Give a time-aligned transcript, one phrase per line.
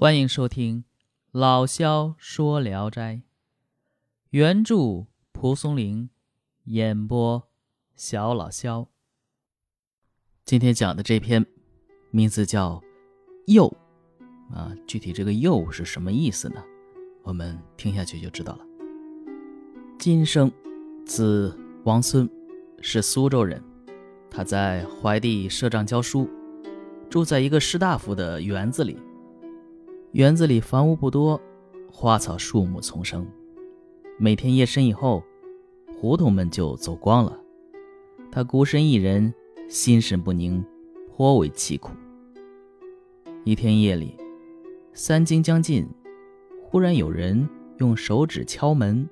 [0.00, 0.82] 欢迎收听
[1.32, 3.14] 《老萧说聊斋》，
[4.30, 6.08] 原著蒲松龄，
[6.66, 7.48] 演播
[7.96, 8.86] 小老萧。
[10.44, 11.44] 今天讲的这篇
[12.12, 12.80] 名字叫
[13.48, 13.66] “幼”，
[14.54, 16.62] 啊，具体这个“幼”是什么意思呢？
[17.24, 18.64] 我们听下去就知道了。
[19.98, 20.48] 金生，
[21.04, 22.30] 字王孙，
[22.80, 23.60] 是苏州人。
[24.30, 26.30] 他在怀帝设帐教书，
[27.10, 28.96] 住在一个士大夫的园子里。
[30.12, 31.38] 园子里房屋不多，
[31.90, 33.26] 花草树木丛生。
[34.16, 35.22] 每天夜深以后，
[36.00, 37.38] 胡同们就走光了。
[38.32, 39.32] 他孤身一人，
[39.68, 40.64] 心神不宁，
[41.14, 41.92] 颇为凄苦。
[43.44, 44.16] 一天夜里，
[44.94, 45.86] 三更将近，
[46.62, 47.46] 忽然有人
[47.76, 49.06] 用手指敲门。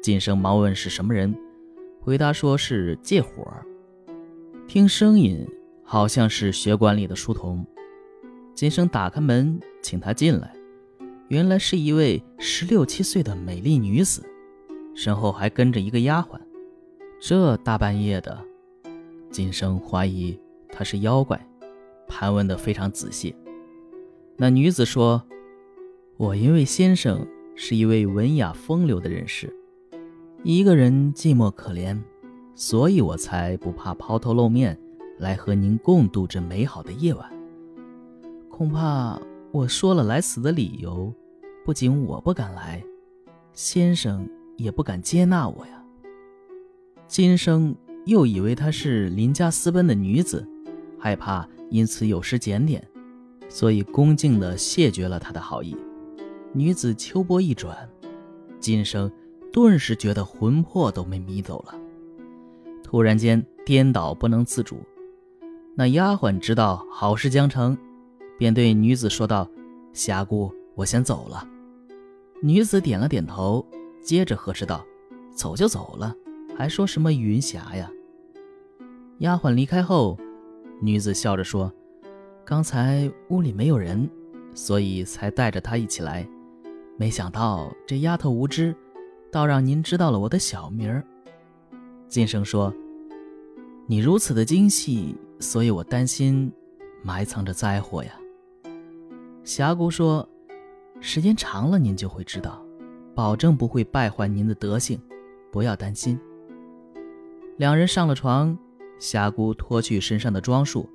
[0.00, 1.36] 金生忙问是什么人，
[2.00, 3.52] 回答说是借火。
[4.68, 5.44] 听声音，
[5.82, 7.66] 好像是学馆里的书童。
[8.54, 10.54] 金生打开门，请他进来。
[11.28, 14.22] 原来是一位十六七岁的美丽女子，
[14.94, 16.38] 身后还跟着一个丫鬟。
[17.20, 18.38] 这大半夜的，
[19.30, 21.44] 金生怀疑她是妖怪，
[22.06, 23.34] 盘问的非常仔细。
[24.36, 25.22] 那女子说
[26.18, 29.54] ：“我因为先生是一位文雅风流的人士，
[30.42, 31.98] 一个人寂寞可怜，
[32.54, 34.78] 所以我才不怕抛头露面，
[35.18, 37.30] 来和您共度这美好的夜晚。”
[38.62, 41.12] 恐怕我说了来此的理由，
[41.64, 42.80] 不仅我不敢来，
[43.52, 44.24] 先生
[44.56, 45.84] 也不敢接纳我呀。
[47.08, 47.74] 今生
[48.04, 50.48] 又以为她是邻家私奔的女子，
[50.96, 52.86] 害怕因此有失检点，
[53.48, 55.76] 所以恭敬地谢绝了他的好意。
[56.52, 57.76] 女子秋波一转，
[58.60, 59.10] 今生
[59.52, 61.74] 顿时觉得魂魄都被迷走了，
[62.84, 64.78] 突然间颠倒不能自主。
[65.74, 67.76] 那丫鬟知道好事将成。
[68.42, 69.48] 便对女子说道
[69.94, 71.46] ：“霞姑，我先走了。”
[72.42, 73.64] 女子点了点头，
[74.02, 74.84] 接着呵斥道
[75.32, 76.12] ：“走就走了，
[76.58, 77.88] 还说什么云霞呀？”
[79.22, 80.18] 丫鬟离开后，
[80.80, 81.72] 女子笑着说
[82.44, 84.10] ：“刚才屋里没有人，
[84.54, 86.28] 所以才带着她一起来。
[86.96, 88.74] 没想到这丫头无知，
[89.30, 91.04] 倒让您知道了我的小名儿。”
[92.10, 92.74] 金生说
[93.86, 96.52] ：“你如此的精细，所以我担心
[97.04, 98.12] 埋藏着灾祸呀。”
[99.44, 100.28] 霞姑说
[101.00, 102.64] ：“时间长了，您就会知道，
[103.12, 105.00] 保证不会败坏您的德性，
[105.50, 106.18] 不要担心。”
[107.58, 108.56] 两人上了床，
[109.00, 110.88] 霞姑脱去身上的装束，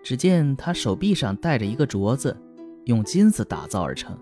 [0.00, 2.36] 只见她手臂上戴着一个镯子，
[2.84, 4.16] 用金子打造而成，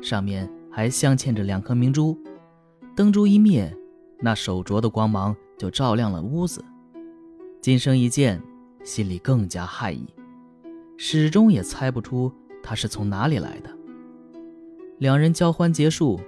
[0.00, 2.18] 上面还镶嵌着两颗明珠。
[2.96, 3.74] 灯珠一灭，
[4.18, 6.64] 那手镯的光芒就照亮了屋子。
[7.60, 8.42] 金生一见，
[8.82, 10.06] 心里更加骇异，
[10.96, 12.32] 始终也猜不出。
[12.62, 13.70] 他是从哪里来的？
[14.98, 16.20] 两人交欢结束，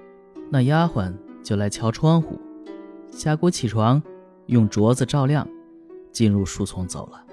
[0.51, 1.13] 那丫鬟
[1.43, 2.41] 就来敲窗户。
[3.11, 4.03] 霞姑起床，
[4.47, 5.49] 用镯子照亮，
[6.11, 7.25] 进入树丛走了。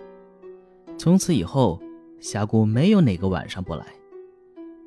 [0.98, 1.82] 从此以后，
[2.20, 3.86] 霞姑没有哪个晚上不来。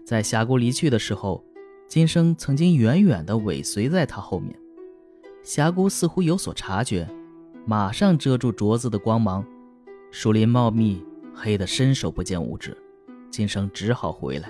[0.04, 1.44] 在霞姑离去的时候，
[1.88, 4.54] 金生曾经远远地尾随在她后面。
[5.42, 7.08] 霞姑似乎有所察觉，
[7.66, 9.44] 马上遮住镯子的光芒。
[10.12, 11.04] 树林茂密，
[11.34, 12.76] 黑得伸手不见五指。
[13.34, 14.48] 金生只好回来。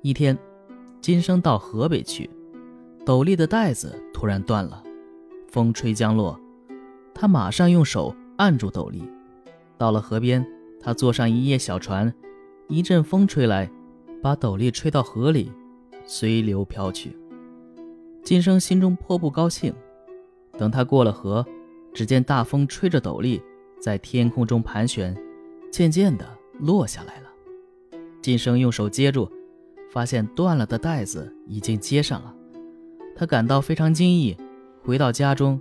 [0.00, 0.38] 一天，
[1.00, 2.30] 金生到河北去，
[3.04, 4.80] 斗笠的带子突然断了，
[5.48, 6.38] 风吹将落，
[7.12, 9.02] 他马上用手按住斗笠。
[9.76, 10.46] 到了河边，
[10.80, 12.14] 他坐上一叶小船，
[12.68, 13.68] 一阵风吹来，
[14.22, 15.50] 把斗笠吹到河里，
[16.04, 17.18] 随流飘去。
[18.22, 19.74] 金生心中颇不高兴。
[20.56, 21.44] 等他过了河，
[21.92, 23.42] 只见大风吹着斗笠
[23.80, 25.12] 在天空中盘旋，
[25.72, 26.35] 渐渐的。
[26.58, 27.28] 落下来了，
[28.22, 29.30] 金生用手接住，
[29.90, 32.34] 发现断了的带子已经接上了，
[33.14, 34.36] 他感到非常惊异。
[34.82, 35.60] 回到家中，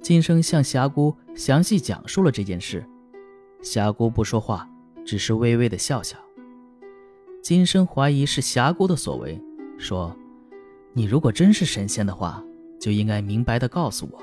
[0.00, 2.84] 金生向霞姑详细讲述了这件事。
[3.62, 4.68] 霞姑不说话，
[5.04, 6.16] 只是微微的笑笑。
[7.40, 9.40] 金生怀疑是霞姑的所为，
[9.78, 10.16] 说
[10.92, 12.42] ：“你如果真是神仙的话，
[12.80, 14.22] 就应该明白的告诉我，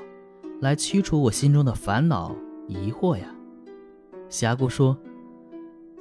[0.60, 2.34] 来驱除我心中的烦恼
[2.68, 3.26] 疑惑呀。”
[4.28, 4.96] 霞姑说。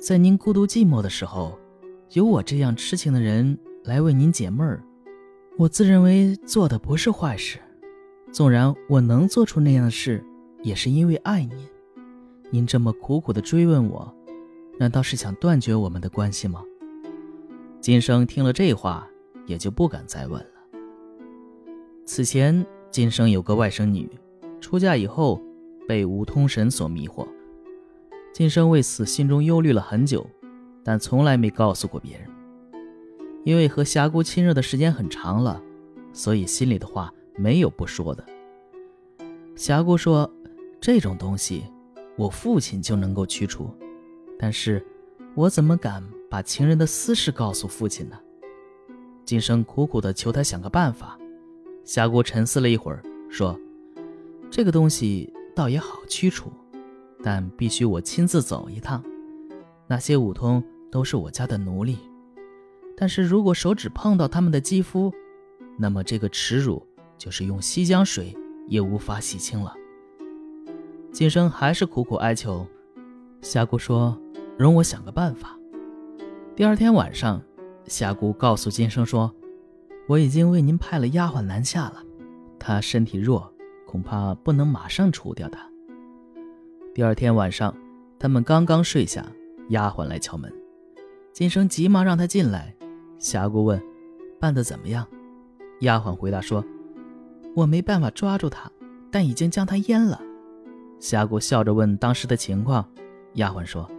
[0.02, 1.56] 在您孤独寂寞的时候，
[2.14, 4.84] 有我这样痴情的人来为您解闷儿，
[5.60, 7.60] 我自认为做的不是坏事。
[8.32, 10.26] 纵然我能做出那样的事，
[10.64, 11.56] 也是因为爱您。
[12.50, 14.12] 您这么苦苦的追问我，
[14.80, 16.64] 难道是想断绝我们的关系吗？
[17.80, 19.08] 金生听了这话，
[19.46, 20.80] 也就不敢再问了。
[22.08, 24.10] 此前，金生有个外甥女，
[24.60, 25.40] 出嫁以后
[25.88, 27.28] 被五通神所迷惑。
[28.34, 30.26] 金生为此心中忧虑了很久，
[30.84, 32.28] 但从来没告诉过别人。
[33.44, 35.62] 因为和霞姑亲热的时间很长了，
[36.14, 38.24] 所以心里的话没有不说的。
[39.56, 40.32] 霞姑说
[40.80, 41.64] ：“这种东西，
[42.16, 43.70] 我父亲就能够驱除，
[44.40, 44.86] 但是，
[45.36, 48.18] 我怎么敢把情人的私事告诉父亲呢？”
[49.26, 51.18] 金生苦苦地求他想个办法。
[51.84, 53.60] 霞姑沉思了一会儿，说
[54.50, 56.52] ：“这个东西倒也好驱除，
[57.24, 59.04] 但必须我亲自走一趟。
[59.88, 61.98] 那些五通都是我家的奴隶，
[62.96, 65.12] 但是如果手指碰到他们的肌肤，
[65.78, 66.86] 那么这个耻辱
[67.18, 68.36] 就是用西江水。”
[68.68, 69.74] 也无法洗清了。
[71.12, 72.66] 金生还是苦苦哀求，
[73.42, 74.18] 霞姑说
[74.58, 75.60] ：“容我想个办法。”
[76.56, 77.42] 第二天晚上，
[77.86, 79.30] 霞姑告诉金生说
[80.08, 82.02] ：“我已经为您派了丫鬟南下了，
[82.58, 83.52] 她身体弱，
[83.86, 85.70] 恐怕不能马上除掉她。”
[86.94, 87.74] 第二天晚上，
[88.20, 89.26] 他们刚刚睡下，
[89.70, 90.52] 丫鬟来敲门，
[91.32, 92.76] 金生急忙让她进来。
[93.18, 93.82] 霞姑问
[94.42, 95.08] ：“办得怎么样？”
[95.82, 96.64] 丫鬟回答说。
[97.54, 98.72] 我没办法抓住他，
[99.10, 100.22] 但已经将他阉了。
[101.00, 102.86] 霞姑笑着问当时的情况，
[103.34, 103.90] 丫鬟说：“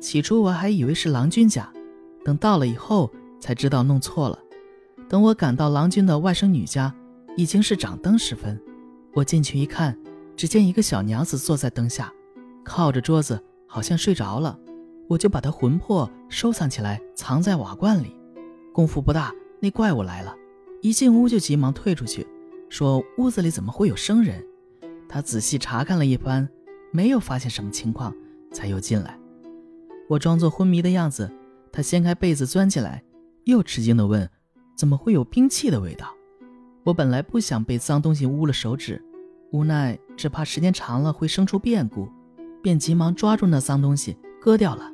[0.00, 1.70] 起初我还以为是郎君家，
[2.22, 4.38] 等到了以后才知道弄错了。
[5.08, 6.94] 等我赶到郎君的外甥女家，
[7.34, 8.60] 已经是掌灯时分。
[9.14, 9.98] 我进去一看，
[10.40, 12.10] 只见一个小娘子坐在灯下，
[12.64, 14.58] 靠着桌子，好像睡着了。
[15.06, 18.16] 我就把她魂魄收藏起来，藏在瓦罐里。
[18.72, 20.34] 功夫不大，那怪物来了，
[20.80, 22.26] 一进屋就急忙退出去。”
[22.70, 24.42] 说屋子里怎么会有生人？
[25.10, 26.48] 他仔细查看了一番，
[26.90, 28.16] 没有发现什么情况，
[28.50, 29.18] 才又进来。
[30.08, 31.30] 我装作昏迷的样子，
[31.70, 33.04] 他掀开被子钻起来，
[33.44, 34.26] 又吃惊地问
[34.74, 36.14] ：“怎么会有兵器的味道？”
[36.84, 39.04] 我本来不想被脏东西污了手指，
[39.52, 42.08] 无奈只怕时间长了会生出变故，
[42.62, 44.90] 便急忙抓住那脏东西割掉了。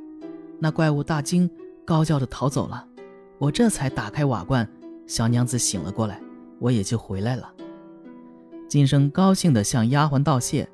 [0.59, 1.51] 那怪物大惊，
[1.85, 2.87] 高叫着逃走了。
[3.39, 4.67] 我这才打开瓦罐，
[5.07, 6.21] 小娘子醒了过来，
[6.59, 7.53] 我也就回来了。
[8.67, 10.67] 金生高兴地向丫鬟道谢，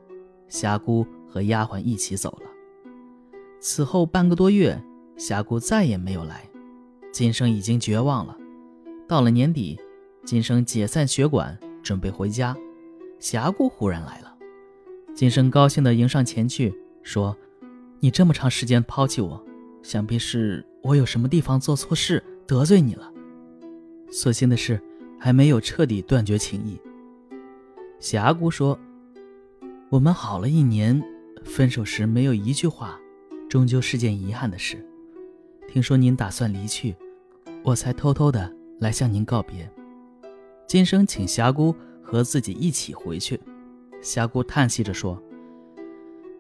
[0.49, 2.49] 霞姑和丫鬟一起走了。
[3.61, 4.81] 此后半个多月，
[5.17, 6.49] 霞姑再也没有来，
[7.13, 8.37] 金生已经绝望了。
[9.09, 9.79] 到了年底，
[10.25, 12.57] 金生解散学馆，准备回家，
[13.23, 14.37] 霞姑忽然来了。
[15.15, 16.75] 金生高兴地迎上前去，
[17.05, 17.37] 说
[18.01, 19.41] ：“你这么长时间抛弃我，
[19.81, 23.13] 想必是我有什么地方做错事得罪你了。
[24.11, 24.83] 所幸的是，
[25.21, 26.77] 还没有彻底断绝情谊。”
[28.01, 28.77] 霞姑说
[29.89, 31.01] ：“我们好了一年，
[31.45, 32.99] 分手时没有一句话，
[33.49, 34.85] 终究是件遗憾的事。
[35.69, 36.97] 听说您打算离去，
[37.63, 39.71] 我才偷偷的来向您告别。
[40.67, 41.73] 今生请霞姑
[42.13, 43.41] 和自己一起回去。”
[44.03, 45.21] 霞姑叹息着说：“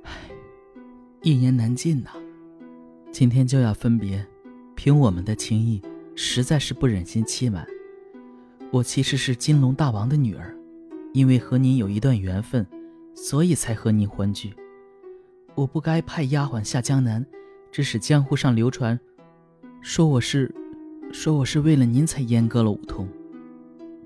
[0.04, 0.12] 唉，
[1.22, 2.10] 一言难尽呐。
[3.10, 4.26] 今天就要分别，
[4.74, 5.80] 凭我们的情谊，
[6.14, 7.66] 实在是不忍心欺瞒。
[8.70, 10.54] 我其实是金龙大王的女儿。”
[11.14, 12.66] 因为和您有一段缘分，
[13.14, 14.54] 所以才和您欢聚。
[15.54, 17.22] 我不该派丫鬟下江南，
[17.70, 18.98] 致使江湖上流传，
[19.82, 20.50] 说我是，
[21.12, 23.06] 说我是为了您才阉割了五通。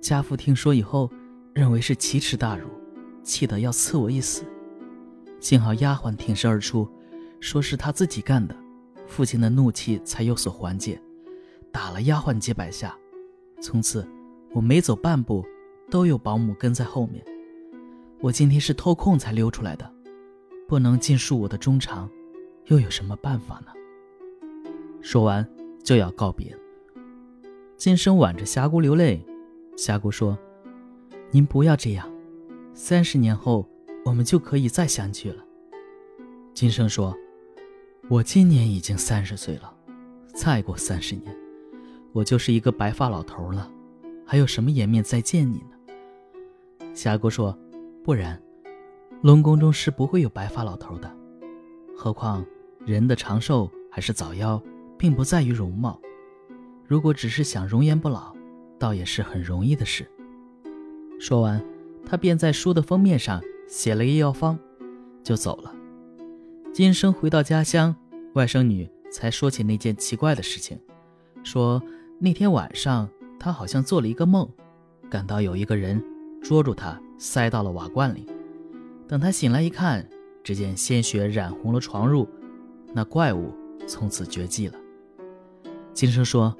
[0.01, 1.09] 家父听说以后，
[1.57, 2.69] 认为是奇耻大辱，
[3.23, 4.45] 气得要赐我一死。
[5.41, 6.87] 幸好丫鬟挺身而出，
[7.41, 8.55] 说是他自己干的，
[9.07, 11.01] 父亲的怒气才有所缓解，
[11.73, 12.95] 打了丫鬟几百下。
[13.63, 14.07] 从此，
[14.53, 15.43] 我每走半步。
[15.89, 17.25] 都有保姆跟在后面，
[18.21, 19.89] 我今天是偷空才溜出来的，
[20.67, 22.11] 不能尽述我的衷肠，
[22.65, 23.69] 又有什么办法呢？
[25.01, 25.49] 说完
[25.85, 26.53] 就要告别。
[27.77, 29.25] 金生挽着霞姑流泪，
[29.77, 30.37] 霞姑说
[31.37, 32.11] ：“您不要这样，
[32.73, 33.69] 三十年后
[34.07, 35.45] 我们就可以再相聚了。”
[36.55, 37.15] 金生说
[38.09, 39.71] ：“我今年已经三十岁了，
[40.35, 41.37] 再过三十年，
[42.15, 43.71] 我就是一个白发老头了，
[44.25, 45.77] 还有什么颜面再见你呢？”
[46.97, 47.55] 霞姑说
[48.03, 48.43] ：“不然，
[49.21, 51.17] 龙宫中是不会有白发老头的。
[51.95, 52.43] 何况
[52.87, 54.59] 人的长寿还是早夭，
[54.97, 56.01] 并不在于容貌。
[56.87, 58.35] 如果只是想容颜不老，
[58.79, 60.11] 倒也是很容易的事。”
[61.19, 61.65] 说完，
[62.05, 64.59] 他便在书的封面上写了一药方，
[65.23, 65.75] 就走了。
[66.73, 67.95] 今生回到家乡，
[68.35, 70.79] 外甥女才说起那件奇怪的事情，
[71.43, 71.83] 说
[72.19, 73.09] 那天晚上
[73.39, 74.49] 她好像做了一个梦，
[75.09, 76.03] 感到有一个人。
[76.43, 78.25] 捉住他，塞到了瓦罐里。
[79.09, 80.09] 等他醒来一看，
[80.45, 82.25] 只见鲜血染红了床褥，
[82.93, 83.53] 那怪物
[83.89, 84.75] 从此绝迹了。
[85.93, 86.57] 金生说：“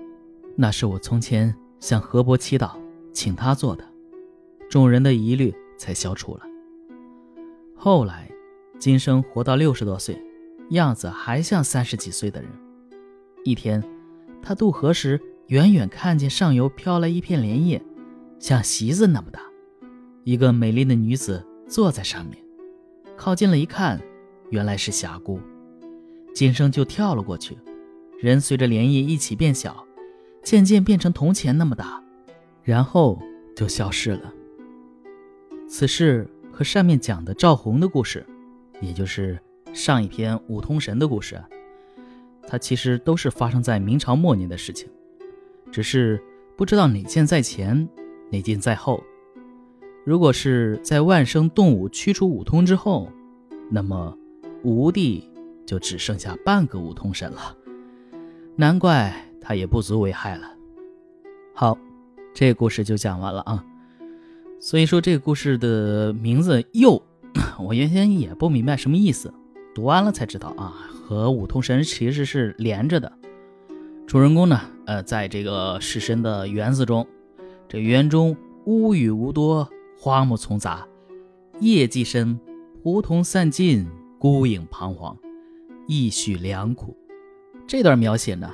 [0.57, 2.73] 那是我从前向河伯祈祷，
[3.13, 3.85] 请他做的，
[4.77, 6.43] 众人的疑虑才消除了。”
[7.75, 8.31] 后来，
[8.79, 10.23] 金生活到六十多岁，
[10.69, 12.51] 样子还像三十几岁的人。
[13.43, 13.83] 一天，
[14.43, 17.83] 他渡河时，远远看见上游飘来一片莲叶，
[18.39, 19.41] 像席子那么大，
[20.25, 22.37] 一个美丽的女子坐在上面。
[23.17, 23.99] 靠近了一看，
[24.51, 25.41] 原来是霞姑。
[26.35, 27.57] 金生就跳了过去，
[28.21, 29.87] 人随着莲叶一起变小，
[30.43, 32.05] 渐渐变成铜钱那么大，
[32.63, 33.19] 然后
[33.57, 34.31] 就消失了。
[35.69, 38.25] 此事和上面讲的赵弘的故事，
[38.81, 39.39] 也就是
[39.73, 41.43] 上一篇五通神的故事，
[42.47, 44.89] 它其实都是发生在明朝末年的事情，
[45.71, 46.23] 只是
[46.57, 47.89] 不知道哪件在前，
[48.31, 49.03] 哪件在后。
[50.05, 53.11] 如果是在万生动武驱除五通之后，
[53.71, 54.17] 那么
[54.63, 55.31] 吴地。
[55.67, 57.57] 就只剩下半个五通神了，
[58.55, 60.55] 难怪他也不足为害了。
[61.53, 61.77] 好，
[62.33, 63.65] 这故事就讲完了啊。
[64.59, 67.01] 所以说这个故事的名字“又”，
[67.61, 69.33] 我原先也不明白什么意思，
[69.75, 73.13] 读完了才知道啊，和五通神其实是连着的。
[74.07, 77.07] 主人公呢，呃，在这个尸身的园子中，
[77.69, 80.87] 这园中屋宇无多，花木丛杂，
[81.61, 82.39] 夜既深，
[82.83, 83.87] 梧桐散尽，
[84.19, 85.17] 孤影彷徨。
[85.87, 86.97] 一许良苦，
[87.67, 88.51] 这段描写呢，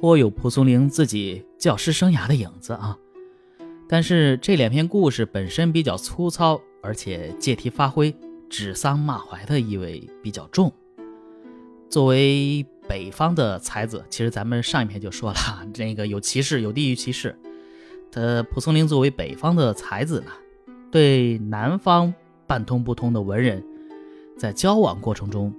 [0.00, 2.98] 颇有蒲松龄自己教师生涯的影子啊。
[3.94, 8.12] 但是这两篇故事本身比较粗糙，而且借题发挥、
[8.50, 10.72] 指桑骂槐的意味比较重。
[11.88, 15.36] 作为北方的才子，其实咱们上一篇就说了，
[15.72, 17.38] 这个有歧视，有地域歧视。
[18.10, 20.32] 他蒲松龄作为北方的才子呢，
[20.90, 22.12] 对南方
[22.48, 23.64] 半通不通的文人，
[24.36, 25.54] 在交往过程中。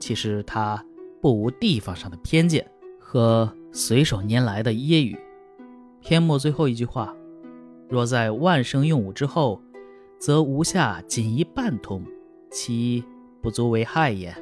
[0.00, 0.84] 其实他
[1.20, 2.68] 不无地方上的偏见
[2.98, 5.16] 和随手拈来的揶揄。
[6.00, 7.14] 篇末最后一句话
[7.88, 9.60] ：“若在万生用武之后，
[10.18, 12.02] 则无下仅一半通，
[12.50, 13.02] 其
[13.40, 14.34] 不足为害也。”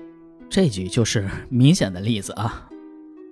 [0.49, 2.69] 这句就是明显的例子啊。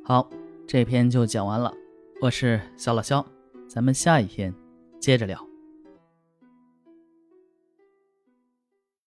[0.04, 0.28] 好，
[0.66, 1.72] 这篇就讲完了。
[2.20, 3.24] 我是小老肖，
[3.68, 4.54] 咱们下一篇
[5.00, 5.53] 接着聊。